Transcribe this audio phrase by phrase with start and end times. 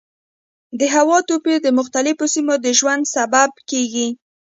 [0.79, 4.07] د هوا توپیر د مختلفو سیمو د ژوند سبب کېږي.